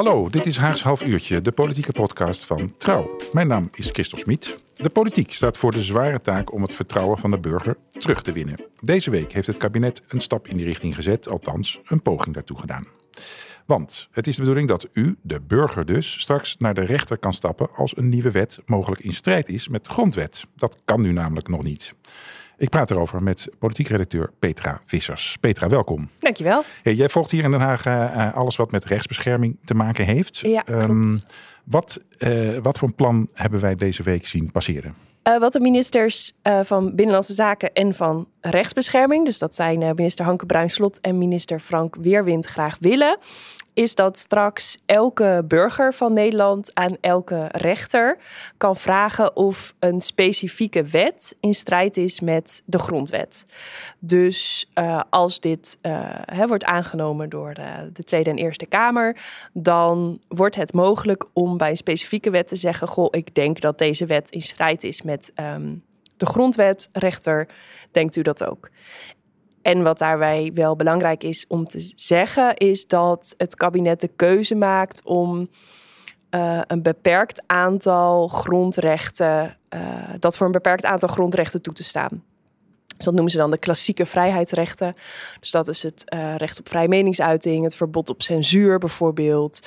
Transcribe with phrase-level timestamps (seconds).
[0.00, 3.16] Hallo, dit is Haags Half Uurtje, de politieke podcast van Trouw.
[3.32, 4.62] Mijn naam is Christel Smit.
[4.74, 8.32] De politiek staat voor de zware taak om het vertrouwen van de burger terug te
[8.32, 8.64] winnen.
[8.82, 12.58] Deze week heeft het kabinet een stap in die richting gezet, althans een poging daartoe
[12.58, 12.84] gedaan.
[13.66, 17.34] Want het is de bedoeling dat u, de burger dus, straks naar de rechter kan
[17.34, 20.46] stappen als een nieuwe wet mogelijk in strijd is met de grondwet.
[20.56, 21.94] Dat kan nu namelijk nog niet.
[22.60, 25.36] Ik praat erover met politiek redacteur Petra Vissers.
[25.40, 26.08] Petra, welkom.
[26.18, 26.62] Dankjewel.
[26.82, 30.38] Hey, jij volgt hier in Den Haag uh, alles wat met rechtsbescherming te maken heeft.
[30.38, 31.18] Ja, um,
[31.64, 34.94] wat, uh, wat voor een plan hebben wij deze week zien passeren?
[35.28, 36.32] Uh, wat de ministers
[36.62, 41.60] van Binnenlandse Zaken en van Rechtsbescherming, dus dat zijn uh, minister Hanke Bruinslot en minister
[41.60, 43.18] Frank Weerwind, graag willen,
[43.74, 48.18] is dat straks elke burger van Nederland aan elke rechter
[48.56, 53.44] kan vragen of een specifieke wet in strijd is met de grondwet.
[53.98, 55.78] Dus uh, als dit
[56.24, 59.16] hè, wordt aangenomen door de, de, Tweede en Eerste Kamer,
[59.52, 63.78] dan wordt het mogelijk om bij een specifieke wet te zeggen: Goh, ik denk dat
[63.78, 65.82] deze wet in strijd is met um,
[66.20, 66.88] de grondwet.
[66.92, 67.48] Rechter,
[67.90, 68.70] denkt u dat ook?
[69.62, 74.54] En wat daarbij wel belangrijk is om te zeggen, is dat het kabinet de keuze
[74.54, 75.48] maakt om
[76.30, 82.24] uh, een beperkt aantal grondrechten, uh, dat voor een beperkt aantal grondrechten toe te staan.
[82.96, 84.94] Dus dat noemen ze dan de klassieke vrijheidsrechten.
[85.40, 89.66] Dus dat is het uh, recht op vrije meningsuiting, het verbod op censuur bijvoorbeeld,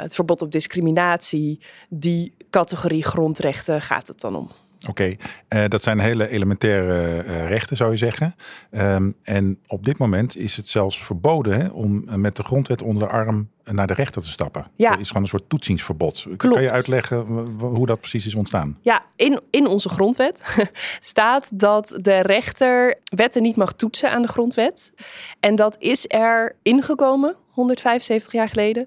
[0.00, 1.60] het verbod op discriminatie.
[1.88, 4.50] Die categorie grondrechten gaat het dan om.
[4.80, 5.18] Oké, okay.
[5.64, 8.34] uh, dat zijn hele elementaire uh, rechten, zou je zeggen.
[8.70, 13.08] Um, en op dit moment is het zelfs verboden hè, om met de grondwet onder
[13.08, 14.66] de arm naar de rechter te stappen.
[14.76, 14.92] Ja.
[14.92, 16.22] Er is gewoon een soort toetsingsverbod.
[16.22, 16.54] Klopt.
[16.54, 17.18] Kan je uitleggen
[17.58, 18.78] hoe dat precies is ontstaan?
[18.80, 20.56] Ja, in, in onze grondwet
[21.00, 24.92] staat dat de rechter wetten niet mag toetsen aan de grondwet.
[25.40, 28.86] En dat is er ingekomen, 175 jaar geleden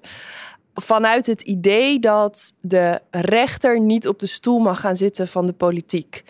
[0.74, 5.52] vanuit het idee dat de rechter niet op de stoel mag gaan zitten van de
[5.52, 6.24] politiek.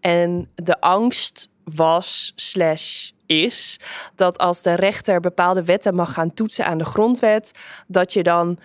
[0.00, 3.80] En de angst was, slash is,
[4.14, 7.52] dat als de rechter bepaalde wetten mag gaan toetsen aan de grondwet,
[7.86, 8.58] dat je dan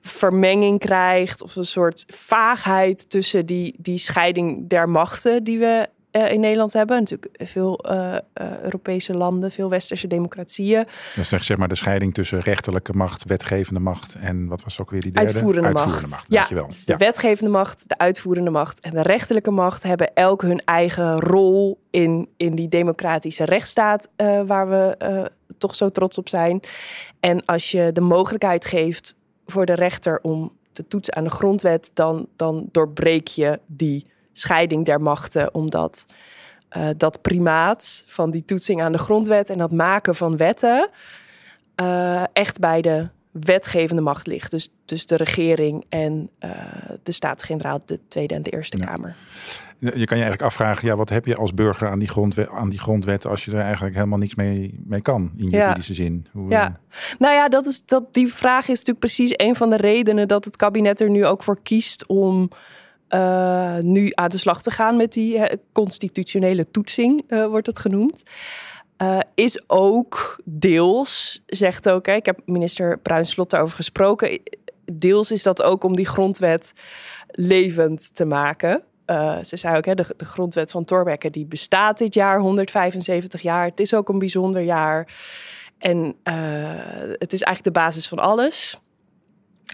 [0.00, 6.32] vermenging krijgt of een soort vaagheid tussen die, die scheiding der machten die we uh,
[6.32, 6.98] in Nederland hebben.
[6.98, 10.84] Natuurlijk veel uh, uh, Europese landen, veel westerse democratieën.
[11.16, 14.90] Dat is zeg maar de scheiding tussen rechterlijke macht, wetgevende macht en wat was ook
[14.90, 15.32] weer die derde?
[15.32, 16.10] Uitvoerende, Uitvoerende macht.
[16.10, 16.24] macht.
[16.28, 16.98] Ja, dus de ja.
[16.98, 22.28] wetgevende macht, de uitvoerende macht en de rechterlijke macht hebben elk hun eigen rol in,
[22.36, 24.08] in die democratische rechtsstaat
[24.46, 25.28] waar we
[25.58, 26.60] toch zo trots op zijn.
[27.20, 29.14] En als je de mogelijkheid geeft
[29.46, 34.84] voor de rechter om te toetsen aan de grondwet, dan, dan doorbreek je die scheiding
[34.84, 36.06] der machten, omdat
[36.76, 40.88] uh, dat primaat van die toetsing aan de grondwet en dat maken van wetten
[41.82, 44.50] uh, echt bij de wetgevende macht ligt.
[44.50, 46.50] Dus, dus de regering en uh,
[47.02, 48.84] de Staten-Generaal, de Tweede en de Eerste Ja.
[48.84, 49.14] Kamer.
[49.78, 52.68] Je kan je eigenlijk afvragen, ja, wat heb je als burger aan die, grondwet, aan
[52.68, 55.58] die grondwet als je er eigenlijk helemaal niks mee, mee kan in Ja.
[55.66, 56.26] juridische zin?
[56.32, 56.80] Hoe, eh, Ja,
[57.18, 60.44] nou ja, dat is, dat, die vraag is natuurlijk precies een van de redenen dat
[60.44, 62.50] het kabinet er nu ook voor kiest om
[63.10, 65.40] uh, nu aan de slag te gaan met die
[65.72, 68.22] constitutionele toetsing, uh, wordt het genoemd.
[69.34, 74.40] is ook deels, zegt ook, hè, ik heb minister Bruinslot daarover gesproken,
[74.92, 76.72] deels is dat ook om die grondwet
[77.28, 78.82] levend te maken.
[79.44, 83.64] Ze zei ook, hè, de, de grondwet van Thorbecke die bestaat dit jaar, 175 jaar.
[83.64, 85.14] Het is ook een bijzonder jaar.
[85.78, 86.16] En
[87.18, 88.80] het is eigenlijk de basis van alles.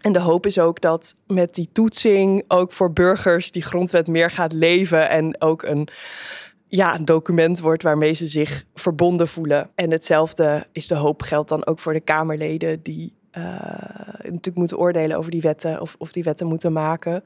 [0.02, 4.30] En de hoop is ook dat met die toetsing ook voor burgers die grondwet meer
[4.30, 5.88] gaat leven en ook een,
[6.69, 9.70] ja, een document wordt waarmee ze zich verbonden voelen.
[9.75, 13.44] En hetzelfde is de hoop geldt dan ook voor de Kamerleden die uh,
[14.22, 17.25] natuurlijk moeten oordelen over die wetten of, of die wetten moeten maken.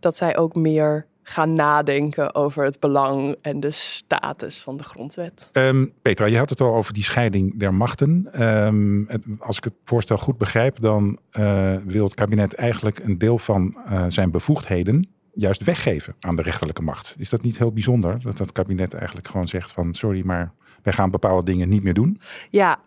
[0.00, 5.50] Dat zij ook meer gaan nadenken over het belang en de status van de grondwet.
[5.52, 8.42] Um, Petra, je had het al over die scheiding der machten.
[8.42, 13.18] Um, het, als ik het voorstel goed begrijp, dan uh, wil het kabinet eigenlijk een
[13.18, 17.14] deel van uh, zijn bevoegdheden juist weggeven aan de rechterlijke macht.
[17.18, 20.52] Is dat niet heel bijzonder dat het kabinet eigenlijk gewoon zegt van sorry, maar
[20.82, 22.20] wij gaan bepaalde dingen niet meer doen?
[22.50, 22.80] Ja,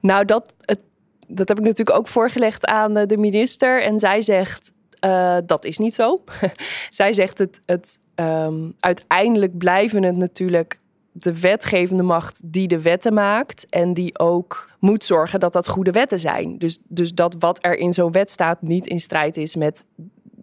[0.00, 0.82] nou dat, het,
[1.28, 4.72] dat heb ik natuurlijk ook voorgelegd aan de minister en zij zegt
[5.04, 6.24] Uh, dat is niet zo.
[6.90, 10.78] Zij zegt het, het um, uiteindelijk blijven het natuurlijk
[11.12, 15.90] de wetgevende macht die de wetten maakt en die ook moet zorgen dat dat goede
[15.90, 16.58] wetten zijn.
[16.58, 19.86] Dus, dus dat wat er in zo'n wet staat niet in strijd is met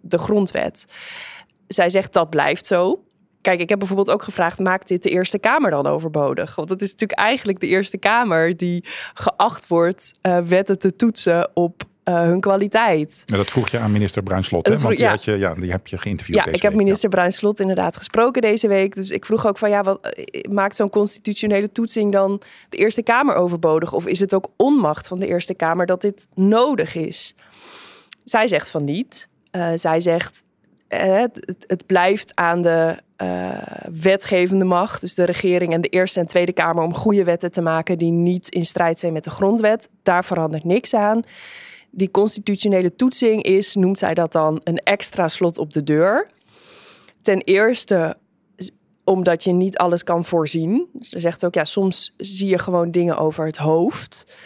[0.02, 0.86] de grondwet.
[1.66, 3.04] Zij zegt dat blijft zo.
[3.40, 6.54] Kijk, ik heb bijvoorbeeld ook gevraagd: maakt dit de Eerste Kamer dan overbodig?
[6.54, 11.50] Want het is natuurlijk eigenlijk de Eerste Kamer die geacht wordt uh, wetten te toetsen
[11.54, 13.22] op uh, hun kwaliteit.
[13.26, 14.78] Ja, dat vroeg je aan minister Bruinslot, hè?
[14.78, 16.44] Want die, had je, ja, die heb je geïnterviewd.
[16.44, 17.16] Ja, ik heb minister ja.
[17.16, 18.94] Bruinslot inderdaad gesproken deze week.
[18.94, 23.02] Dus ik vroeg ook van ja, wat eh, maakt zo'n constitutionele toetsing dan de Eerste
[23.02, 23.92] Kamer overbodig?
[23.92, 27.34] Of is het ook onmacht van de Eerste Kamer dat dit nodig is?
[28.24, 29.28] Zij zegt van niet.
[29.52, 30.44] Uh, zij zegt
[30.88, 32.96] het, het, blijft aan de
[34.02, 37.60] wetgevende macht, dus de regering en de Eerste en Tweede Kamer, om goede wetten te
[37.60, 39.88] maken die niet in strijd zijn met de grondwet.
[40.02, 41.22] Daar verandert niks aan.
[41.96, 46.30] Die constitutionele toetsing is, noemt zij dat dan, een extra slot op de deur.
[47.22, 48.16] Ten eerste
[49.04, 50.86] omdat je niet alles kan voorzien.
[51.00, 54.36] Ze zegt ook, ja, soms zie je gewoon dingen over het hoofd.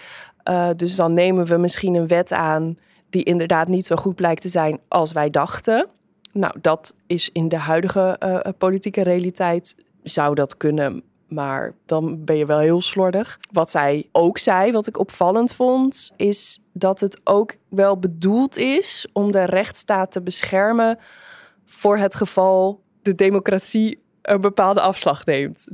[0.45, 2.79] Uh, dus dan nemen we misschien een wet aan
[3.11, 5.89] die inderdaad niet zo goed blijkt te zijn als wij dachten.
[6.33, 12.37] Nou, dat is in de huidige uh, politieke realiteit zou dat kunnen, maar dan ben
[12.37, 13.39] je wel heel slordig.
[13.53, 19.09] Wat zij ook zei, wat ik opvallend vond, is dat het ook wel bedoeld is
[19.13, 20.99] om de rechtsstaat te beschermen
[21.65, 25.69] voor het geval de democratie een bepaalde afslag neemt.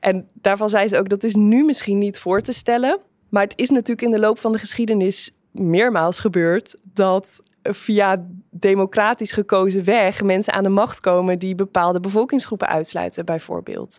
[0.00, 3.52] En daarvan zei ze ook dat is nu misschien niet voor te stellen, maar het
[3.56, 10.22] is natuurlijk in de loop van de geschiedenis meermaals gebeurd dat via democratisch gekozen weg
[10.22, 13.98] mensen aan de macht komen die bepaalde bevolkingsgroepen uitsluiten, bijvoorbeeld.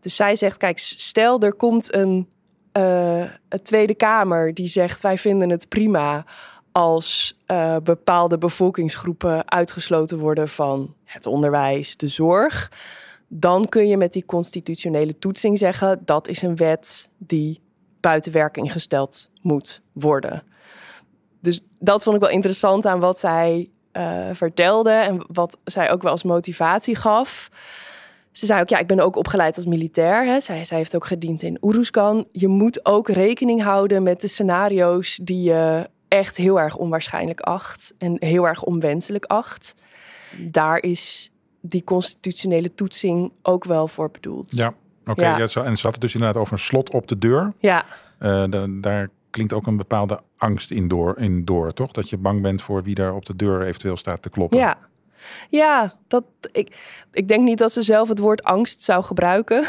[0.00, 2.28] Dus zij zegt: kijk, stel er komt een,
[2.72, 6.24] uh, een Tweede Kamer die zegt: wij vinden het prima
[6.72, 12.72] als uh, bepaalde bevolkingsgroepen uitgesloten worden van het onderwijs, de zorg.
[13.28, 17.60] Dan kun je met die constitutionele toetsing zeggen dat is een wet die
[18.00, 20.42] buiten werking gesteld moet worden
[21.40, 26.02] dus dat vond ik wel interessant aan wat zij uh, vertelde en wat zij ook
[26.02, 27.48] wel als motivatie gaf.
[28.32, 30.24] Ze zei ook, ja, ik ben ook opgeleid als militair.
[30.24, 30.40] Hè.
[30.40, 32.26] Zij, zij heeft ook gediend in Oeruzkan.
[32.32, 37.94] Je moet ook rekening houden met de scenario's die je echt heel erg onwaarschijnlijk acht
[37.98, 39.74] en heel erg onwenselijk acht.
[40.38, 41.30] Daar is
[41.60, 44.56] die constitutionele toetsing ook wel voor bedoeld.
[44.56, 44.74] Ja,
[45.06, 45.22] oké.
[45.22, 45.36] Ja.
[45.36, 47.52] Ja, en ze had het dus inderdaad over een slot op de deur.
[47.58, 47.84] Ja.
[48.20, 48.44] Uh,
[48.80, 51.92] daar klinkt ook een bepaalde angst in door, in door, toch?
[51.92, 54.58] Dat je bang bent voor wie daar op de deur eventueel staat te kloppen.
[54.58, 54.78] Ja,
[55.48, 56.76] ja dat, ik,
[57.12, 59.66] ik denk niet dat ze zelf het woord angst zou gebruiken.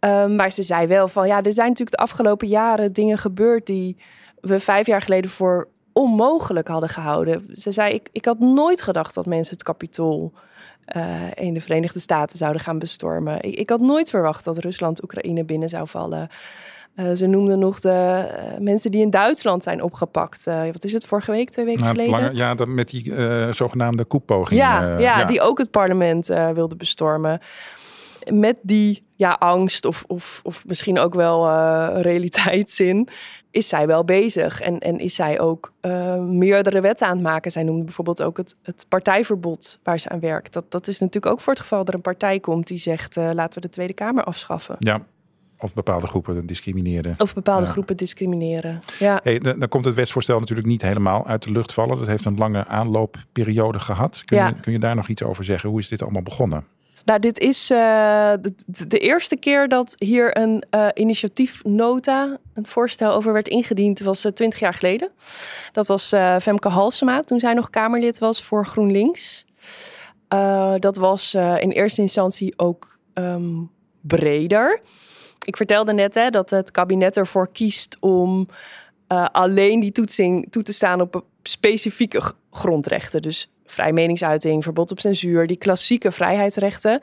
[0.00, 3.66] um, maar ze zei wel van ja, er zijn natuurlijk de afgelopen jaren dingen gebeurd
[3.66, 3.96] die
[4.40, 7.50] we vijf jaar geleden voor onmogelijk hadden gehouden.
[7.54, 10.32] Ze zei: Ik, ik had nooit gedacht dat mensen het kapitool
[10.96, 13.42] uh, in de Verenigde Staten zouden gaan bestormen.
[13.42, 16.28] Ik, ik had nooit verwacht dat Rusland Oekraïne binnen zou vallen.
[16.96, 20.46] Uh, ze noemden nog de uh, mensen die in Duitsland zijn opgepakt.
[20.46, 22.14] Uh, wat is het, vorige week, twee weken nou, geleden?
[22.14, 23.12] Langer, ja, dat met die
[23.52, 24.60] zogenaamde koepoging.
[24.60, 27.40] Ja, ja, ja, die ook het parlement wilde bestormen.
[28.32, 31.48] Met die ja, angst of, of, of misschien ook wel
[32.00, 33.08] realiteitszin
[33.50, 34.60] is zij wel bezig.
[34.60, 35.72] En, en is zij ook
[36.26, 37.52] meerdere wetten aan het maken.
[37.52, 40.52] Zij noemde bijvoorbeeld ook het, het partijverbod waar ze aan werkt.
[40.52, 43.16] Dat, dat is natuurlijk ook voor het geval dat er een partij komt die zegt...
[43.16, 44.76] laten we de Tweede Kamer afschaffen.
[44.78, 45.00] Ja,
[45.58, 47.14] of bepaalde groepen discrimineren.
[47.18, 48.80] Of bepaalde groepen discrimineren.
[48.98, 49.20] Ja.
[49.22, 51.98] Hey, dan komt het wetsvoorstel natuurlijk niet helemaal uit de lucht vallen.
[51.98, 54.22] Dat heeft een lange aanloopperiode gehad.
[54.24, 54.46] Kun, ja.
[54.46, 55.70] je, kun je daar nog iets over zeggen?
[55.70, 56.64] Hoe is dit allemaal begonnen?
[57.04, 57.76] Nou, dit is uh,
[58.40, 64.24] de, de, eerste keer dat hier een uh, initiatiefnota, een voorstel over werd ingediend, was
[64.24, 65.10] uh, twintig jaar geleden.
[65.72, 66.08] Dat was
[66.40, 69.46] Femke Halsema, toen zij nog Kamerlid was voor GroenLinks.
[70.78, 73.70] dat was in eerste instantie ook um,
[74.00, 74.80] breder
[75.46, 78.48] ik vertelde net hè, dat het kabinet ervoor kiest om
[79.08, 83.22] uh, alleen die toetsing toe te staan op specifieke grondrechten.
[83.22, 87.00] Dus vrij meningsuiting, verbod op censuur, die klassieke vrijheidsrechten.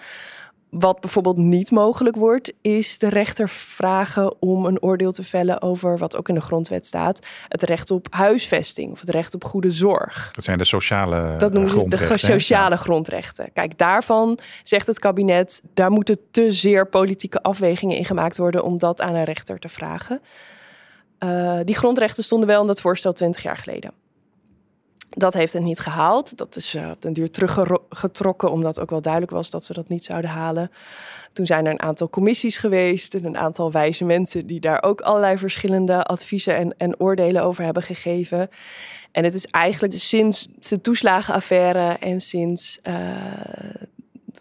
[0.80, 5.98] Wat bijvoorbeeld niet mogelijk wordt, is de rechter vragen om een oordeel te vellen over
[5.98, 9.72] wat ook in de grondwet staat: het recht op huisvesting of het recht op goede
[9.72, 10.32] zorg.
[10.36, 13.50] Dat zijn de sociale Dat noemen ze de sociale grondrechten.
[13.54, 18.80] Kijk, daarvan zegt het kabinet: daar moeten te zeer politieke afwegingen in gemaakt worden om
[18.80, 20.22] dat aan een rechter te vragen.
[21.24, 23.92] Uh, die grondrechten stonden wel in dat voorstel 20 jaar geleden.
[25.16, 26.38] Dat heeft het niet gehaald.
[26.38, 29.88] Dat is uh, op den duur teruggetrokken, omdat ook wel duidelijk was dat ze dat
[29.88, 30.72] niet zouden halen.
[31.34, 35.02] Toen zijn er een aantal commissies geweest en een aantal wijze mensen die daar ook
[35.02, 38.50] allerlei verschillende adviezen en, en oordelen over hebben gegeven.
[39.12, 42.96] En het is eigenlijk sinds de toeslagenaffaire en sinds uh,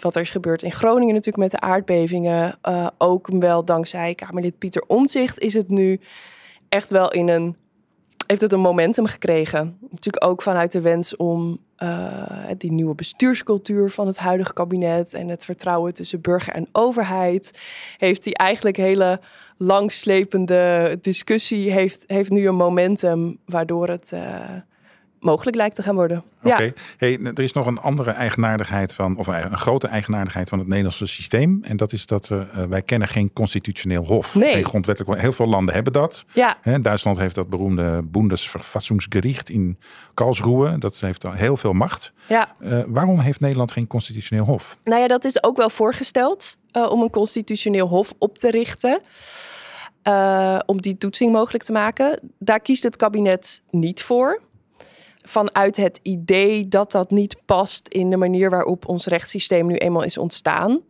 [0.01, 4.59] wat er is gebeurd in Groningen natuurlijk met de aardbevingen, uh, ook wel dankzij Kamerlid
[4.59, 6.01] Pieter Omtzigt, is het nu
[6.69, 7.57] echt wel in een
[8.33, 9.77] heeft het een momentum gekregen.
[9.81, 15.29] Natuurlijk ook vanuit de wens om uh, die nieuwe bestuurscultuur van het huidige kabinet en
[15.29, 17.59] het vertrouwen tussen burger en overheid.
[17.99, 19.21] Heeft die eigenlijk hele
[19.57, 24.41] langslepende discussie heeft, heeft nu een momentum waardoor het uh,
[25.23, 26.23] mogelijk lijkt te gaan worden.
[26.43, 26.73] Oké, ja.
[26.97, 31.07] hey, er is nog een andere eigenaardigheid van, of een grote eigenaardigheid van het Nederlandse
[31.07, 31.61] systeem.
[31.65, 34.35] En dat is dat uh, wij kennen geen constitutioneel hof.
[34.35, 34.65] Nee.
[34.65, 36.25] grondwettelijk, heel veel landen hebben dat.
[36.33, 36.57] Ja.
[36.61, 39.79] He, Duitsland heeft dat beroemde Bundesverfassungsgericht in
[40.15, 40.79] Karlsruhe.
[40.79, 42.13] Dat heeft heel veel macht.
[42.29, 42.55] Ja.
[42.61, 44.77] Uh, waarom heeft Nederland geen constitutioneel hof?
[44.85, 49.01] Nou ja, dat is ook wel voorgesteld uh, om een constitutioneel hof op te richten.
[50.09, 52.33] Uh, om die toetsing mogelijk te maken.
[52.39, 54.41] Daar kiest het kabinet niet voor
[55.23, 60.03] vanuit het idee dat dat niet past in de manier waarop ons rechtssysteem nu eenmaal
[60.03, 60.81] is ontstaan.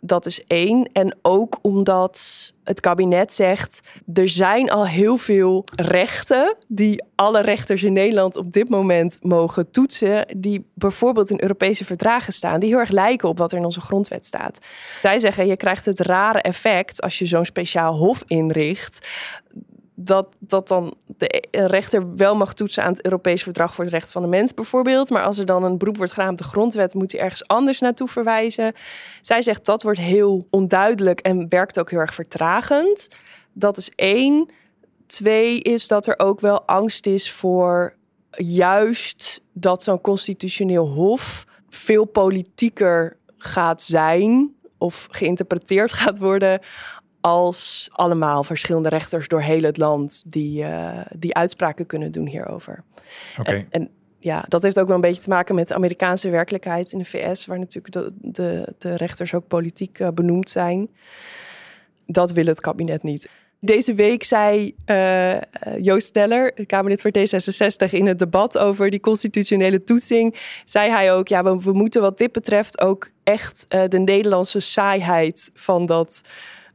[0.00, 0.90] Dat is één.
[0.92, 3.80] En ook omdat het kabinet zegt:
[4.14, 9.70] er zijn al heel veel rechten die alle rechters in Nederland op dit moment mogen
[9.70, 13.64] toetsen, die bijvoorbeeld in Europese verdragen staan, die heel erg lijken op wat er in
[13.64, 14.58] onze grondwet staat.
[15.02, 19.06] Zij zeggen: je krijgt het rare effect als je zo'n speciaal hof inricht
[19.98, 24.10] dat, dat dan de rechter wel mag toetsen aan het Europees Verdrag voor het Recht
[24.12, 25.10] van de Mens bijvoorbeeld.
[25.10, 27.80] Maar als er dan een beroep wordt gedaan op de grondwet, moet hij ergens anders
[27.80, 28.72] naartoe verwijzen.
[29.22, 33.08] Zij zegt dat wordt heel onduidelijk en werkt ook heel erg vertragend.
[33.52, 34.50] Dat is één.
[35.06, 37.94] Twee is dat er ook wel angst is voor
[38.30, 46.60] juist dat zo'n constitutioneel hof veel politieker gaat zijn of geïnterpreteerd gaat worden
[47.26, 52.82] als allemaal verschillende rechters door heel het land die, uh, die uitspraken kunnen doen hierover.
[53.38, 53.50] Oké.
[53.50, 56.92] En, en, ja, dat heeft ook wel een beetje te maken met de Amerikaanse werkelijkheid
[56.92, 60.88] in de VS, waar natuurlijk de, de, de rechters ook politiek uh, benoemd zijn.
[62.06, 63.28] Dat wil het kabinet niet.
[63.60, 65.36] Deze week zei uh,
[65.80, 71.28] Joost Steller, Kamerlid voor D66, in het debat over die constitutionele toetsing, zei hij ook,
[71.28, 76.22] ja, we, we moeten wat dit betreft ook echt uh, de Nederlandse saaiheid van dat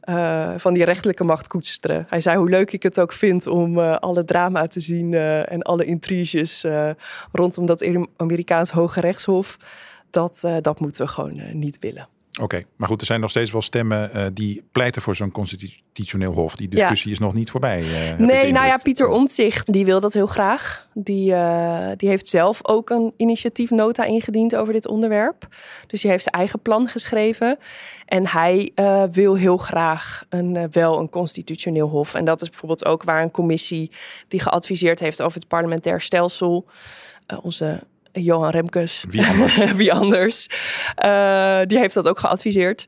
[0.10, 2.06] uh, van die rechtelijke macht koesteren.
[2.10, 5.52] Hij zei hoe leuk ik het ook vind om uh, alle drama te zien uh,
[5.52, 6.66] en alle intriges
[7.32, 7.86] rondom dat
[8.18, 9.58] Amerikaans Hoge Rechtshof.
[10.10, 12.08] Dat, dat moeten we gewoon niet willen.
[12.32, 15.32] Oké, okay, maar goed, er zijn nog steeds wel stemmen uh, die pleiten voor zo'n
[15.32, 16.56] constitutioneel hof.
[16.56, 17.14] Die discussie ja.
[17.14, 17.80] is nog niet voorbij.
[17.82, 20.88] Uh, nee, nou ja, Pieter Omtzigt, die wil dat heel graag.
[20.94, 25.48] Die, uh, die heeft zelf ook een initiatiefnota ingediend over dit onderwerp.
[25.88, 27.58] Dus die heeft zijn eigen plan geschreven.
[28.06, 28.72] En hij
[29.12, 32.14] wil heel graag een, wel een constitutioneel hof.
[32.14, 33.92] En dat is bijvoorbeeld ook waar een commissie
[34.28, 36.66] die geadviseerd heeft over het parlementair stelsel.
[37.42, 39.06] onze Johan Remkes.
[39.10, 39.56] Wie anders?
[39.82, 40.50] Wie anders.
[41.06, 42.88] Uh, die heeft dat ook geadviseerd.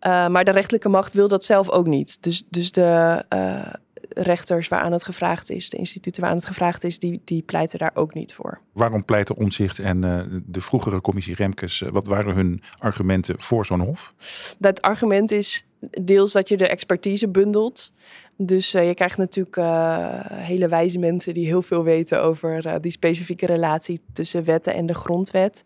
[0.00, 2.22] Uh, maar de rechtelijke macht wil dat zelf ook niet.
[2.22, 3.66] Dus, dus de uh,
[4.08, 7.90] rechters waaraan het gevraagd is, de instituten waaraan het gevraagd is, die, die pleiten daar
[7.94, 8.60] ook niet voor.
[8.72, 10.00] Waarom pleiten Omzicht en
[10.46, 14.14] de vroegere commissie Remkes, wat waren hun argumenten voor zo'n hof?
[14.58, 17.92] Dat argument is deels dat je de expertise bundelt.
[18.36, 22.74] Dus uh, je krijgt natuurlijk uh, hele wijze mensen die heel veel weten over uh,
[22.80, 25.62] die specifieke relatie tussen wetten en de grondwet.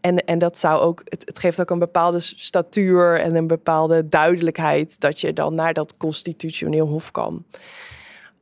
[0.00, 4.08] en, en dat zou ook, het, het, geeft ook een bepaalde statuur en een bepaalde
[4.08, 7.44] duidelijkheid dat je dan naar dat constitutioneel hof kan.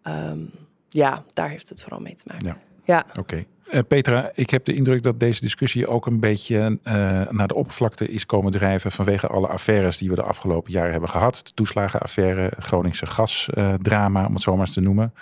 [0.04, 0.50] Um,
[0.88, 2.46] ja, daar heeft het vooral mee te maken.
[2.46, 3.04] Ja, ja.
[3.08, 3.20] oké.
[3.20, 3.46] Okay.
[3.72, 6.92] Uh, Petra, ik heb de indruk dat deze discussie ook een beetje uh,
[7.30, 11.10] naar de oppervlakte is komen drijven vanwege alle affaires die we de afgelopen jaren hebben
[11.10, 11.40] gehad.
[11.44, 15.14] De toeslagenaffaire, Groningse gasdrama, om het zo maar eens te noemen.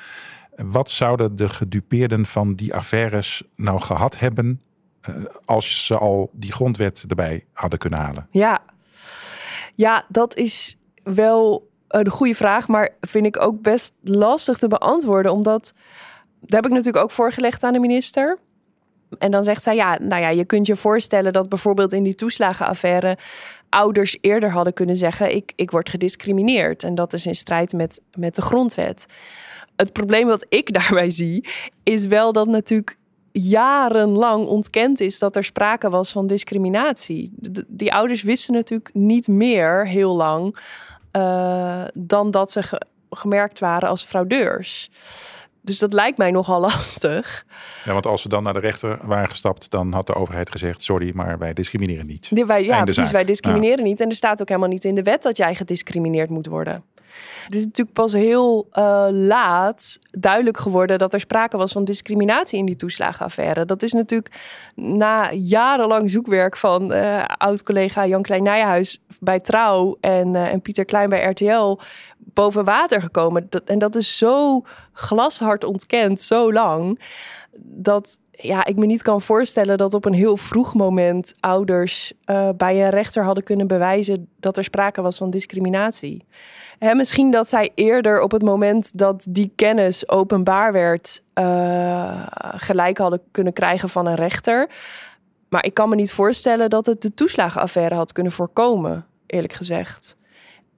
[0.57, 4.61] Wat zouden de gedupeerden van die affaires nou gehad hebben
[5.45, 8.29] als ze al die grondwet erbij hadden kunnen halen?
[8.31, 8.63] Ja,
[9.75, 15.33] ja dat is wel een goede vraag, maar vind ik ook best lastig te beantwoorden,
[15.33, 15.73] omdat
[16.41, 18.39] daar heb ik natuurlijk ook voorgelegd aan de minister.
[19.19, 22.15] En dan zegt zij, ja, nou ja, je kunt je voorstellen dat bijvoorbeeld in die
[22.15, 23.19] toeslagenaffaire
[23.69, 26.83] ouders eerder hadden kunnen zeggen, ik, ik word gediscrimineerd.
[26.83, 29.07] En dat is in strijd met, met de grondwet.
[29.77, 31.49] Het probleem wat ik daarbij zie,
[31.83, 32.97] is wel dat natuurlijk
[33.33, 37.33] jarenlang ontkend is dat er sprake was van discriminatie.
[37.67, 40.57] Die ouders wisten natuurlijk niet meer heel lang
[41.13, 44.91] uh, dan dat ze ge, gemerkt waren als fraudeurs.
[45.69, 47.47] Dus dat lijkt mij nogal lastig.
[47.85, 50.83] Ja, want als ze dan naar de rechter waren gestapt, dan had de overheid gezegd:
[50.83, 52.29] sorry, maar wij discrimineren niet.
[52.31, 53.03] Die wij, ja, Einde precies.
[53.03, 53.13] zaak.
[53.13, 54.01] Wij discrimineren niet.
[54.01, 56.85] En er staat ook helemaal niet in de wet dat jij gediscrimineerd moet worden.
[57.45, 62.59] Het is natuurlijk pas heel eh, laat duidelijk geworden dat er sprake was van discriminatie
[62.59, 63.65] in die toeslagenaffaire.
[63.65, 64.37] Dat is natuurlijk
[64.75, 70.85] na jarenlang zoekwerk van eh, oud-collega Jan Klein Nijhuis bij Trouw en, eh, en Pieter
[70.85, 71.79] Klein bij RTL
[72.33, 73.49] boven water gekomen.
[73.65, 77.01] En dat is zo glashard ontkend, zo lang,
[77.61, 82.49] dat ja, ik me niet kan voorstellen dat op een heel vroeg moment ouders eh,
[82.57, 86.27] bij een rechter hadden kunnen bewijzen dat er sprake was van discriminatie.
[86.79, 92.99] Hè, misschien dat zij eerder op het moment dat die kennis openbaar werd, eh, gelijk
[92.99, 94.71] hadden kunnen krijgen van een rechter.
[95.49, 100.18] Maar ik kan me niet voorstellen dat het de toeslagenaffaire had kunnen voorkomen, eerlijk gezegd.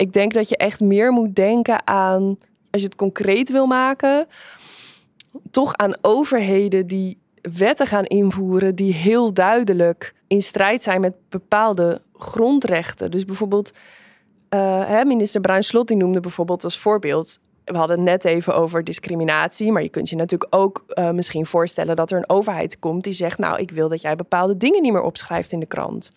[0.00, 2.38] Ik denk dat je echt meer moet denken aan,
[2.70, 4.26] als je het concreet wil maken,
[5.50, 7.18] toch aan overheden die
[7.56, 13.10] wetten gaan invoeren die heel duidelijk in strijd zijn met bepaalde grondrechten.
[13.10, 13.72] Dus bijvoorbeeld,
[14.48, 17.40] hè, minister Bruin Slot die noemde bijvoorbeeld als voorbeeld.
[17.64, 21.96] We hadden net even over discriminatie, maar je kunt je natuurlijk ook eh, misschien voorstellen
[21.96, 24.92] dat er een overheid komt die zegt: Nou, ik wil dat jij bepaalde dingen niet
[24.92, 26.12] meer opschrijft in de krant.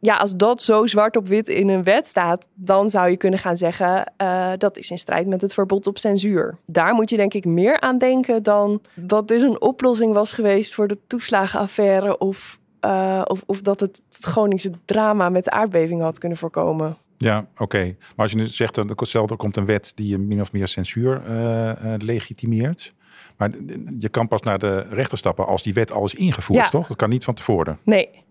[0.00, 3.38] Ja, als dat zo zwart op wit in een wet staat, dan zou je kunnen
[3.38, 6.58] gaan zeggen uh, dat is in strijd met het verbod op censuur.
[6.66, 10.74] Daar moet je denk ik meer aan denken dan dat dit een oplossing was geweest
[10.74, 16.00] voor de toeslagenaffaire of, uh, of, of, dat het, het Groningse drama met de aardbeving
[16.00, 16.96] had kunnen voorkomen.
[17.16, 17.62] Ja, oké.
[17.62, 17.96] Okay.
[17.98, 18.90] Maar als je nu zegt dat
[19.30, 22.94] er komt een wet die min of meer censuur uh, legitimeert.
[23.36, 23.50] Maar
[23.98, 26.68] je kan pas naar de rechter stappen als die wet al is ingevoerd, ja.
[26.68, 26.86] toch?
[26.86, 27.78] Dat kan niet van tevoren.
[27.82, 28.24] Nee.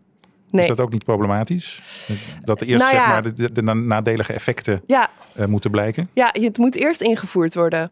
[0.50, 0.62] Nee.
[0.62, 1.82] Is dat ook niet problematisch?
[2.44, 3.02] Dat er eerst nou ja.
[3.02, 5.10] zeg maar, de, de, de, nadelige effecten ja.
[5.36, 6.10] uh, moeten blijken?
[6.14, 7.92] Ja, het moet eerst ingevoerd worden.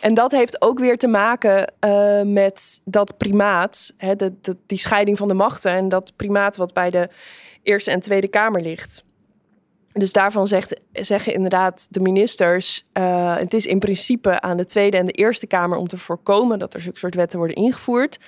[0.00, 4.78] En dat heeft ook weer te maken uh, met dat primaat, hè, de, de, die
[4.78, 7.08] scheiding van de machten en dat primaat wat bij de
[7.62, 9.04] Eerste en Tweede Kamer ligt.
[9.92, 14.96] Dus daarvan zegt, zeggen inderdaad de ministers: uh, het is in principe aan de Tweede
[14.96, 18.18] en de Eerste Kamer om te voorkomen dat er zulke soort wetten worden ingevoerd.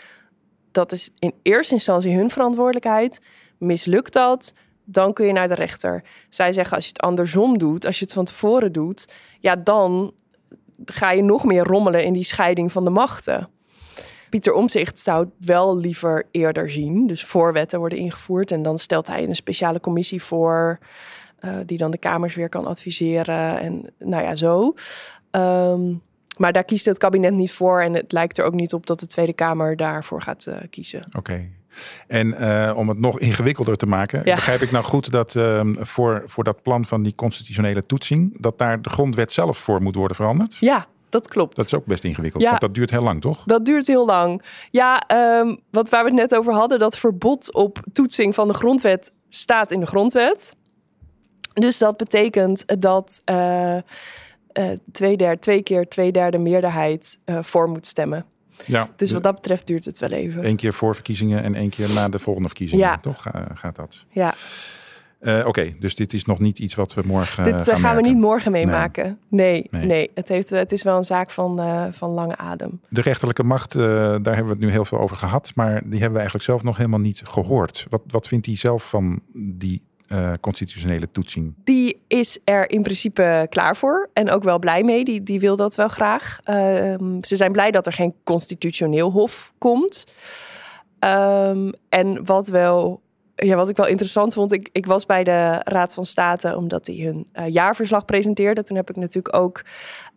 [0.73, 3.21] Dat is in eerste instantie hun verantwoordelijkheid.
[3.62, 4.54] Mislukt dat,
[4.85, 6.02] dan kun je naar de rechter.
[6.28, 10.12] Zij zeggen als je het andersom doet, als je het van tevoren doet, ja, dan
[10.85, 13.48] ga je nog meer rommelen in die scheiding van de machten.
[14.31, 17.07] Pieter Omtzigt zou het wel liever eerder zien.
[17.07, 20.79] Dus voorwetten worden ingevoerd en dan stelt hij een speciale commissie voor,
[21.40, 24.75] uh, die dan de kamers weer kan adviseren en nou ja, zo.
[25.31, 26.03] Um,
[26.37, 29.01] maar daar kiest het kabinet niet voor en het lijkt er ook niet op dat
[29.01, 31.05] de Tweede Kamer daarvoor gaat uh, kiezen.
[31.12, 31.48] Oké.
[32.06, 34.35] En uh, om het nog ingewikkelder te maken, ja.
[34.35, 38.58] begrijp ik nou goed dat uh, voor, voor dat plan van die constitutionele toetsing, dat
[38.58, 40.56] daar de grondwet zelf voor moet worden veranderd?
[40.61, 41.56] Ja, dat klopt.
[41.56, 43.42] Dat is ook best ingewikkeld, ja, want dat duurt heel lang, toch?
[43.44, 44.42] Dat duurt heel lang.
[44.70, 45.02] Ja,
[45.40, 49.12] um, wat waar we het net over hadden, dat verbod op toetsing van de grondwet
[49.28, 50.54] staat in de grondwet.
[51.52, 53.82] Dus dat betekent dat uh, uh,
[54.92, 58.26] twee, derde, twee keer twee derde meerderheid uh, voor moet stemmen.
[58.65, 60.47] Ja, dus wat dat betreft duurt het wel even.
[60.47, 62.99] Eén keer voor verkiezingen en één keer na de volgende verkiezingen, ja.
[62.99, 63.27] toch?
[63.27, 64.05] Uh, gaat dat?
[64.11, 64.35] Ja.
[65.21, 67.45] Uh, Oké, okay, dus dit is nog niet iets wat we morgen.
[67.45, 69.19] Dit gaan, gaan we niet morgen meemaken.
[69.29, 69.53] Nee.
[69.53, 70.11] Nee, nee, nee.
[70.15, 72.81] Het, heeft, het is wel een zaak van, uh, van lange adem.
[72.88, 75.93] De rechterlijke macht, uh, daar hebben we het nu heel veel over gehad, maar die
[75.93, 77.87] hebben we eigenlijk zelf nog helemaal niet gehoord.
[77.91, 81.55] Wat, wat vindt hij zelf van die uh, constitutionele toetsing?
[81.64, 85.05] Die is er in principe klaar voor en ook wel blij mee.
[85.05, 86.38] Die, die wil dat wel graag.
[86.51, 86.57] Uh,
[87.20, 90.05] ze zijn blij dat er geen constitutioneel hof komt.
[91.01, 93.01] Um, en wat wel.
[93.35, 96.85] Ja, wat ik wel interessant vond, ik, ik was bij de Raad van State omdat
[96.85, 98.62] die hun uh, jaarverslag presenteerde.
[98.62, 99.64] Toen heb ik natuurlijk ook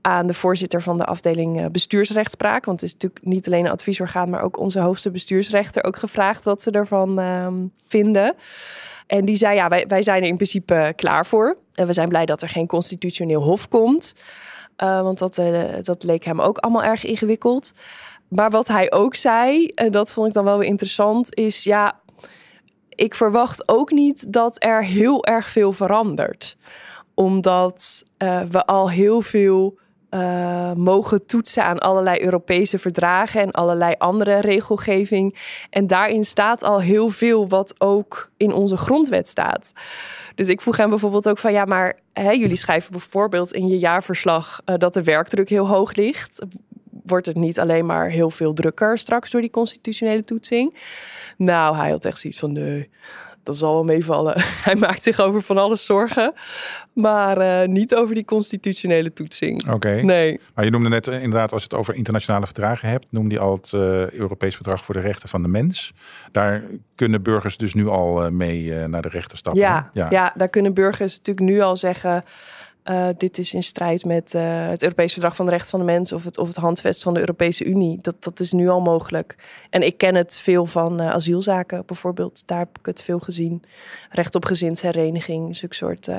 [0.02, 3.72] aan de voorzitter van de afdeling uh, bestuursrechtspraak, want het is natuurlijk niet alleen een
[3.72, 8.36] adviesorgaan, maar ook onze hoogste bestuursrechter ook gevraagd wat ze ervan um, vinden.
[9.08, 11.58] En die zei, ja, wij, wij zijn er in principe klaar voor.
[11.74, 14.16] En we zijn blij dat er geen constitutioneel hof komt.
[14.84, 17.74] Uh, want dat, uh, dat leek hem ook allemaal erg ingewikkeld.
[18.28, 22.00] Maar wat hij ook zei, en dat vond ik dan wel weer interessant, is ja,
[22.90, 26.58] ik verwacht ook niet dat er heel erg veel verandert.
[27.14, 28.04] Omdat
[28.50, 29.78] we al heel veel
[30.16, 35.36] uh, mogen toetsen aan allerlei Europese verdragen en allerlei andere regelgeving.
[35.70, 39.74] En daarin staat al heel veel wat ook in onze grondwet staat.
[40.36, 43.78] Dus ik vroeg hem bijvoorbeeld ook van ja, maar hè, jullie schrijven bijvoorbeeld in je
[43.78, 46.42] jaarverslag uh, dat de werkdruk heel hoog ligt.
[47.06, 50.76] wordt het niet alleen maar heel veel drukker straks door die constitutionele toetsing.
[51.38, 52.90] Nou, hij had echt zoiets van nee,
[53.46, 54.34] dat zal wel meevallen.
[54.68, 56.34] Hij maakt zich over van alles zorgen,
[56.96, 59.72] maar uh, niet over die constitutionele toetsing.
[59.72, 60.02] Oké.
[60.02, 60.40] Nee.
[60.54, 63.40] Maar je noemde net uh, inderdaad, als je het over internationale verdragen hebt, noemde je
[63.40, 65.94] al het uh, Europees Verdrag voor de Rechten van de Mens.
[66.32, 66.64] Daar
[66.96, 69.62] kunnen burgers dus nu al mee naar de rechter stappen.
[69.62, 70.08] Ja, ja.
[70.10, 72.24] ja, daar kunnen burgers natuurlijk nu al zeggen.
[73.18, 74.32] Dit is in strijd met
[74.70, 77.14] het Europees Verdrag van de Rechten van de Mens of het, of het handvest van
[77.14, 78.00] de Europese Unie.
[78.02, 79.36] Dat, dat is nu al mogelijk.
[79.70, 82.44] En ik ken het veel van asielzaken bijvoorbeeld.
[82.48, 83.64] Daar heb ik het veel gezien.
[84.10, 86.10] Recht op gezinshereniging, zulke soort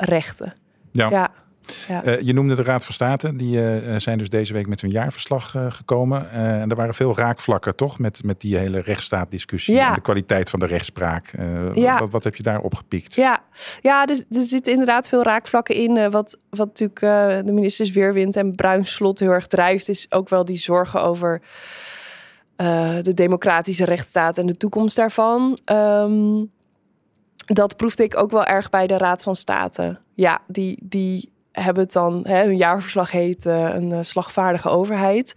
[0.00, 0.54] rechten.
[0.92, 1.10] Ja.
[1.10, 1.30] ja.
[1.88, 2.04] Ja.
[2.04, 3.36] Uh, je noemde de Raad van State.
[3.36, 6.30] Die uh, zijn dus deze week met hun jaarverslag uh, gekomen.
[6.30, 7.98] en er waren veel raakvlakken, toch?
[7.98, 9.88] Met, met die hele rechtsstaatdiscussie ja.
[9.88, 11.32] en de kwaliteit van de rechtspraak.
[11.74, 11.98] Ja.
[11.98, 13.14] Wat, wat, heb je daar opgepikt?
[13.14, 13.40] Ja,
[13.80, 16.10] ja er, er zitten inderdaad veel raakvlakken in.
[16.10, 17.00] wat, wat natuurlijk
[17.46, 19.88] de ministers Weerwind en Bruinslot heel erg drijft...
[19.88, 21.42] is ook wel die zorgen over
[23.02, 25.58] de democratische rechtsstaat en de toekomst daarvan.
[25.64, 26.50] Um,
[27.54, 29.98] dat proefde ik ook wel erg bij de Raad van State.
[30.14, 30.78] Ja, die...
[30.82, 35.34] die hebben het dan, hè, hun jaarverslag heet uh, een uh, slagvaardige overheid.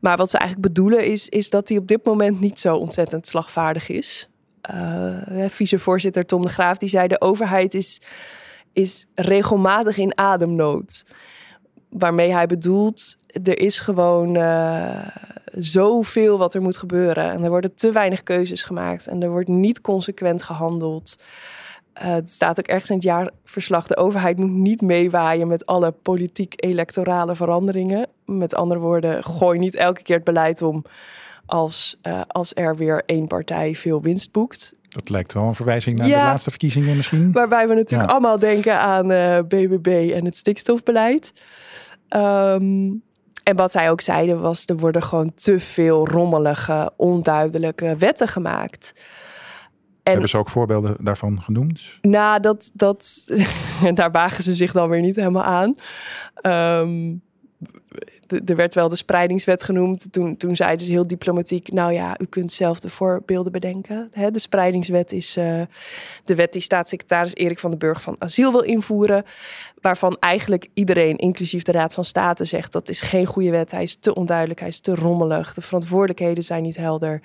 [0.00, 3.26] Maar wat ze eigenlijk bedoelen is, is dat die op dit moment niet zo ontzettend
[3.26, 4.28] slagvaardig is.
[4.70, 8.00] Uh, vicevoorzitter Tom de Graaf die zei de overheid is,
[8.72, 11.04] is regelmatig in ademnood.
[11.88, 14.36] Waarmee hij bedoelt, er is gewoon
[15.58, 17.30] zoveel wat er moet gebeuren.
[17.30, 19.06] En er worden te weinig keuzes gemaakt.
[19.06, 21.18] En er wordt niet consequent gehandeld.
[21.94, 23.86] Uh, het staat ook ergens in het jaarverslag.
[23.86, 28.06] De overheid moet niet meewaaien met alle politiek-electorale veranderingen.
[28.24, 30.84] Met andere woorden, gooi niet elke keer het beleid om
[31.46, 34.74] als, uh, als er weer één partij veel winst boekt.
[34.88, 37.32] Dat lijkt wel een verwijzing naar ja, de laatste verkiezingen misschien.
[37.32, 38.16] Waarbij we natuurlijk ja.
[38.16, 41.32] allemaal denken aan uh, BBB en het stikstofbeleid.
[42.16, 43.02] Um,
[43.42, 48.92] en wat zij ook zeiden was, er worden gewoon te veel rommelige, onduidelijke wetten gemaakt.
[50.02, 51.98] En, Hebben ze ook voorbeelden daarvan genoemd?
[52.00, 53.28] Nou, dat, dat,
[53.94, 55.74] daar wagen ze zich dan weer niet helemaal aan.
[56.82, 57.22] Um,
[58.44, 60.12] er werd wel de spreidingswet genoemd.
[60.12, 64.08] Toen, toen zeiden ze heel diplomatiek: Nou ja, u kunt zelf de voorbeelden bedenken.
[64.12, 65.62] Hè, de spreidingswet is uh,
[66.24, 69.24] de wet die staatssecretaris Erik van den Burg van Asiel wil invoeren.
[69.80, 73.70] Waarvan eigenlijk iedereen, inclusief de Raad van State, zegt: dat is geen goede wet.
[73.70, 75.54] Hij is te onduidelijk, hij is te rommelig.
[75.54, 77.20] De verantwoordelijkheden zijn niet helder.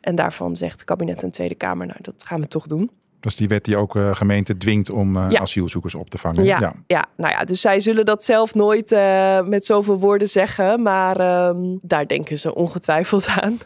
[0.00, 2.90] En daarvan zegt het kabinet en Tweede Kamer: Nou, dat gaan we toch doen.
[3.22, 5.40] Dat is die wet die ook uh, gemeenten dwingt om uh, ja.
[5.40, 6.44] asielzoekers op te vangen.
[6.44, 7.06] Ja, ja, ja.
[7.16, 11.78] nou ja, dus zij zullen dat zelf nooit uh, met zoveel woorden zeggen, maar um,
[11.82, 13.58] daar denken ze ongetwijfeld aan.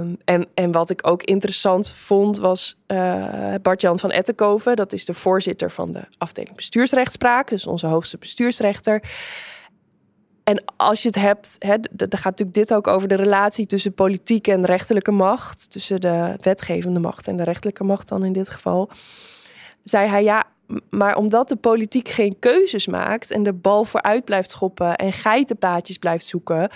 [0.00, 2.76] Um, en, en wat ik ook interessant vond was
[3.62, 4.76] Bart-Jan van Ettenkoven.
[4.76, 9.02] Dat is de voorzitter van de afdeling bestuursrechtspraak, dus onze hoogste bestuursrechter.
[10.44, 13.94] En als je het hebt, hè, dan gaat natuurlijk dit ook over de relatie tussen
[13.94, 15.70] politiek en rechterlijke macht.
[15.70, 18.90] Tussen de wetgevende macht en de rechterlijke macht dan in dit geval.
[19.84, 20.44] Zei hij ja,
[20.90, 25.98] maar omdat de politiek geen keuzes maakt en de bal vooruit blijft schoppen en geitenpaadjes
[25.98, 26.70] blijft zoeken,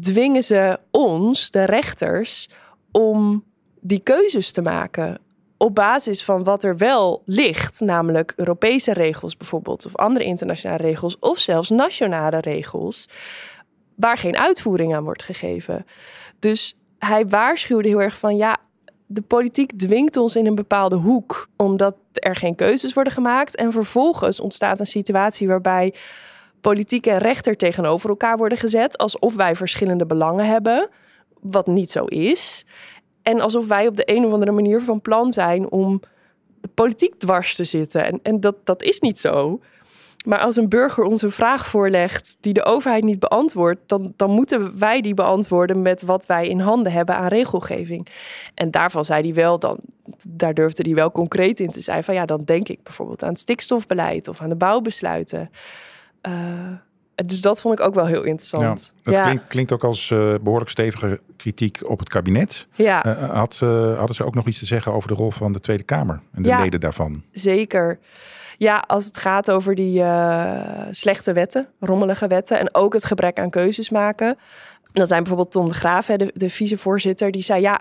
[0.00, 2.48] dwingen ze ons, de rechters,
[2.92, 3.44] om
[3.80, 5.18] die keuzes te maken
[5.58, 11.18] op basis van wat er wel ligt, namelijk Europese regels bijvoorbeeld, of andere internationale regels,
[11.18, 13.08] of zelfs nationale regels,
[13.94, 15.86] waar geen uitvoering aan wordt gegeven.
[16.38, 18.56] Dus hij waarschuwde heel erg van ja,
[19.06, 23.56] de politiek dwingt ons in een bepaalde hoek, omdat er geen keuzes worden gemaakt.
[23.56, 25.94] En vervolgens ontstaat een situatie waarbij
[26.60, 30.88] politiek en rechter tegenover elkaar worden gezet, alsof wij verschillende belangen hebben,
[31.40, 32.64] wat niet zo is.
[33.28, 36.00] En alsof wij op de een of andere manier van plan zijn om
[36.60, 38.04] de politiek dwars te zitten.
[38.04, 39.60] En, en dat, dat is niet zo.
[40.26, 44.30] Maar als een burger ons een vraag voorlegt die de overheid niet beantwoordt, dan, dan
[44.30, 48.08] moeten wij die beantwoorden met wat wij in handen hebben aan regelgeving.
[48.54, 49.78] En daarvan zei hij wel, dan,
[50.28, 53.28] daar durfde hij wel concreet in te zijn van ja, dan denk ik bijvoorbeeld aan
[53.28, 55.50] het stikstofbeleid of aan de bouwbesluiten.
[56.28, 56.32] Uh,
[57.26, 58.92] dus dat vond ik ook wel heel interessant.
[58.94, 59.22] Ja, dat ja.
[59.22, 62.66] Klinkt, klinkt, ook als uh, behoorlijk stevige kritiek op het kabinet.
[62.74, 63.06] Ja.
[63.06, 65.60] Uh, had, uh, hadden ze ook nog iets te zeggen over de rol van de
[65.60, 67.22] Tweede Kamer en de ja, leden daarvan?
[67.32, 67.98] Zeker.
[68.56, 70.04] Ja, als het gaat over die
[70.90, 74.38] slechte wetten, rommelige wetten en ook het gebrek aan keuzes maken.
[74.92, 77.80] Dan zijn bijvoorbeeld Tom de Graaf, de, de vicevoorzitter, die zei ja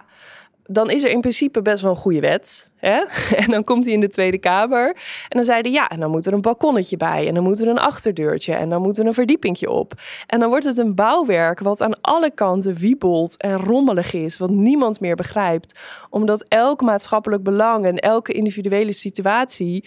[0.68, 2.72] dan is er in principe best wel een goede wet.
[2.76, 3.04] Hè?
[3.44, 4.88] En dan komt hij in de Tweede Kamer.
[5.28, 7.28] En dan zeiden ja, en dan moet er een balkonnetje bij.
[7.28, 8.54] En dan moet er een achterdeurtje.
[8.54, 9.94] En dan moet er een verdiepingje op.
[10.28, 14.38] En dan wordt het een bouwwerk wat aan alle kanten wiebelt en rommelig is.
[14.38, 15.80] Wat niemand meer begrijpt.
[16.10, 19.86] Omdat elk maatschappelijk belang en elke individuele situatie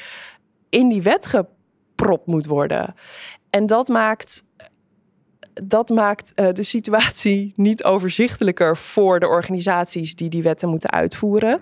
[0.69, 2.95] in die wet gepropt moet worden.
[3.51, 4.45] En dat maakt
[5.53, 11.61] dat maakt uh, de situatie niet overzichtelijker voor de organisaties die die wetten moeten uitvoeren.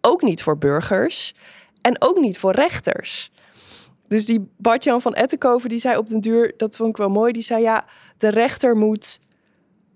[0.00, 1.34] Ook niet voor burgers
[1.80, 3.30] en ook niet voor rechters.
[4.08, 7.32] Dus die Bartjan van Ettenkoven die zei op den duur, dat vond ik wel mooi,
[7.32, 7.84] die zei ja,
[8.16, 9.20] de rechter moet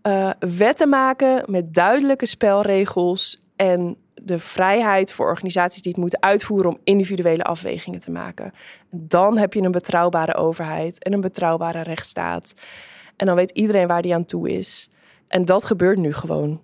[0.03, 6.71] uh, wetten maken met duidelijke spelregels en de vrijheid voor organisaties die het moeten uitvoeren
[6.71, 8.53] om individuele afwegingen te maken.
[8.91, 12.55] Dan heb je een betrouwbare overheid en een betrouwbare rechtsstaat.
[13.21, 14.91] En dan weet iedereen waar die aan toe is.
[15.29, 16.63] En dat gebeurt nu gewoon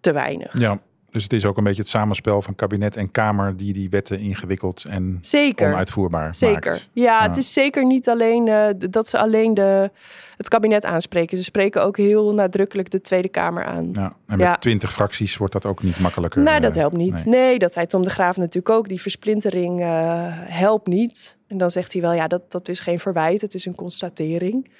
[0.00, 0.58] te weinig.
[0.58, 3.90] Ja, dus het is ook een beetje het samenspel van kabinet en Kamer die die
[3.90, 5.68] wetten ingewikkeld en zeker.
[5.68, 6.70] onuitvoerbaar zeker.
[6.70, 6.88] maakt.
[6.92, 9.90] Ja, ja, het is zeker niet alleen uh, dat ze alleen de,
[10.36, 11.36] het kabinet aanspreken.
[11.36, 13.90] Ze spreken ook heel nadrukkelijk de Tweede Kamer aan.
[13.92, 16.42] Ja, en met twintig fracties wordt dat ook niet makkelijker.
[16.42, 17.24] Nou, dat eh, helpt niet.
[17.24, 17.24] Nee.
[17.24, 17.58] nee.
[17.58, 18.88] dat zei Tom de Graaf natuurlijk ook.
[18.88, 19.86] Die versplintering uh,
[20.32, 21.38] helpt niet.
[21.46, 24.70] En dan zegt hij wel, ja, dat, dat is geen verwijt, het is een constatering.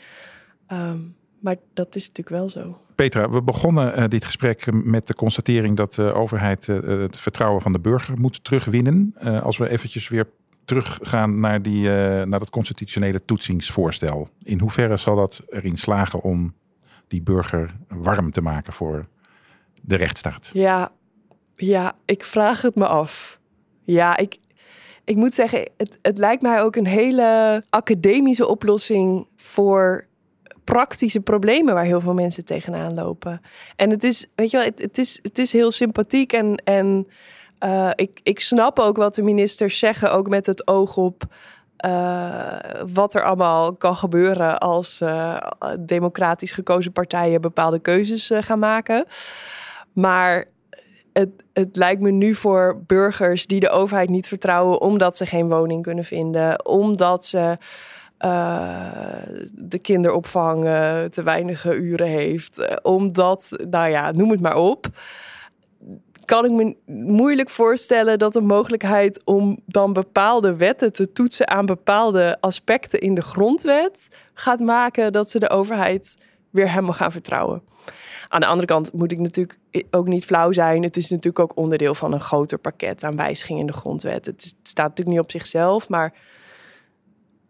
[0.73, 2.79] Um, maar dat is natuurlijk wel zo.
[2.95, 7.63] Petra, we begonnen uh, dit gesprek met de constatering dat de overheid uh, het vertrouwen
[7.63, 9.15] van de burger moet terugwinnen.
[9.23, 10.29] Uh, als we eventjes weer
[10.65, 11.89] teruggaan naar, die,
[12.25, 14.29] naar dat constitutionele toetsingsvoorstel.
[14.43, 16.55] In hoeverre zal dat erin slagen om
[17.09, 19.07] die burger warm te maken voor
[19.81, 20.51] de rechtsstaat?
[20.53, 20.93] Ja,
[21.57, 23.41] ja ik vraag het me af.
[23.85, 24.39] Ja, ik,
[25.05, 30.09] ik moet zeggen, het, het lijkt mij ook een hele academische oplossing voor
[30.73, 33.41] praktische problemen waar heel veel mensen tegenaan lopen.
[33.77, 37.09] En het is, weet je wel, het, het is, het is heel sympathiek en, en
[37.65, 41.23] uh, ik, ik snap ook wat de ministers zeggen, ook met het oog op
[41.87, 42.59] uh,
[42.93, 45.37] wat er allemaal kan gebeuren als uh,
[45.79, 49.05] democratisch gekozen partijen bepaalde keuzes gaan maken.
[49.93, 50.45] Maar
[51.13, 55.49] het, het lijkt me nu voor burgers die de overheid niet vertrouwen omdat ze geen
[55.49, 57.59] woning kunnen vinden, omdat ze
[59.53, 60.63] de kinderopvang
[61.11, 62.59] te weinig uren heeft.
[62.59, 64.87] Uh, omdat, nou ja, noem het maar op.
[66.25, 71.67] Kan ik me moeilijk voorstellen dat de mogelijkheid om dan bepaalde wetten te toetsen aan
[71.67, 76.17] bepaalde aspecten in de grondwet gaat maken dat ze de overheid
[76.51, 77.63] weer helemaal gaan vertrouwen.
[78.29, 79.59] Aan de andere kant moet ik natuurlijk
[79.91, 80.83] ook niet flauw zijn.
[80.83, 84.27] Het is natuurlijk ook onderdeel van een groter pakket aan wijzigingen in de grondwet.
[84.27, 86.15] Het staat natuurlijk niet op zichzelf, maar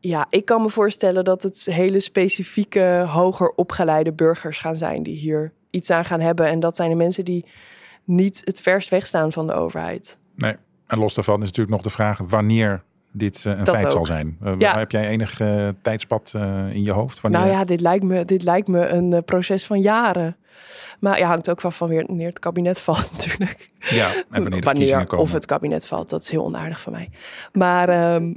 [0.01, 5.17] ja, ik kan me voorstellen dat het hele specifieke, hoger opgeleide burgers gaan zijn die
[5.17, 6.47] hier iets aan gaan hebben.
[6.47, 7.45] En dat zijn de mensen die
[8.05, 10.19] niet het verst wegstaan van de overheid.
[10.35, 12.83] Nee, en los daarvan is natuurlijk nog de vraag wanneer
[13.13, 13.93] dit uh, een dat feit ook.
[13.93, 14.39] zal zijn.
[14.43, 14.79] Uh, ja.
[14.79, 16.33] Heb jij enig uh, tijdspad
[16.73, 17.21] in je hoofd?
[17.21, 17.41] Wanneer...
[17.41, 20.37] Nou ja, dit lijkt me, dit lijkt me een proces van jaren.
[21.01, 23.71] Maar ja, hangt ook van, van wanneer het kabinet valt natuurlijk.
[23.79, 25.25] Ja, en wanneer, wanneer komen.
[25.25, 27.11] Of het kabinet valt, dat is heel onaardig van mij.
[27.53, 28.35] Maar um,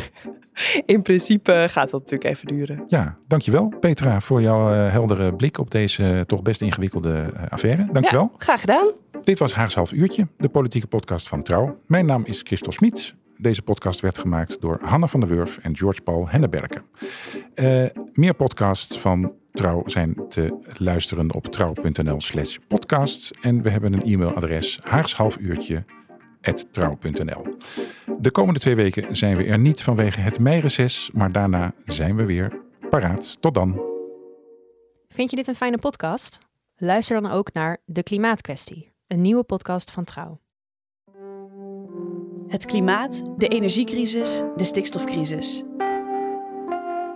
[0.86, 2.84] in principe gaat dat natuurlijk even duren.
[2.88, 7.42] Ja, dankjewel Petra voor jouw uh, heldere blik op deze uh, toch best ingewikkelde uh,
[7.48, 7.86] affaire.
[7.92, 8.28] Dankjewel.
[8.32, 8.90] Ja, graag gedaan.
[9.22, 11.78] Dit was Haags Half Uurtje, de politieke podcast van Trouw.
[11.86, 13.14] Mijn naam is Christel Smit.
[13.36, 16.82] Deze podcast werd gemaakt door Hanne van der Wurf en George Paul Henneberken.
[18.12, 23.30] meer podcasts van Trouw zijn te luisteren op trouw.nl slash podcasts.
[23.40, 25.84] En we hebben een e-mailadres haagshalfuurtje
[26.70, 27.56] trouw.nl.
[28.18, 32.24] De komende twee weken zijn we er niet vanwege het meireces, maar daarna zijn we
[32.24, 33.40] weer paraat.
[33.40, 33.82] Tot dan.
[35.08, 36.38] Vind je dit een fijne podcast?
[36.76, 40.40] Luister dan ook naar De Klimaatkwestie, een nieuwe podcast van Trouw.
[42.48, 45.64] Het klimaat, de energiecrisis, de stikstofcrisis.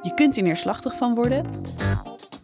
[0.03, 1.47] Je kunt er neerslachtig van worden,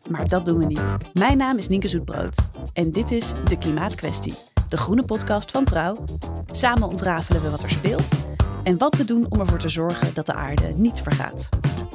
[0.08, 0.96] maar dat doen we niet.
[1.12, 4.34] Mijn naam is Nienke Zoetbrood en dit is De Klimaatkwestie
[4.72, 6.04] de groene podcast van Trouw.
[6.50, 8.08] Samen ontrafelen we wat er speelt
[8.64, 11.48] en wat we doen om ervoor te zorgen dat de aarde niet vergaat.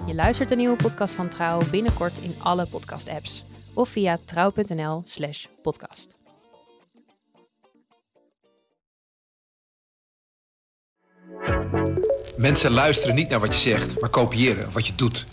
[0.06, 6.18] Je luistert de nieuwe podcast van Trouw binnenkort in alle podcast-apps of via trouw.nl/slash podcast.
[12.36, 15.26] Mensen luisteren niet naar wat je zegt, maar kopiëren wat je doet.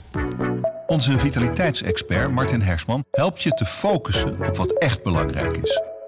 [0.87, 5.94] Onze vitaliteitsexpert Martin Hersman helpt je te focussen op wat echt belangrijk is.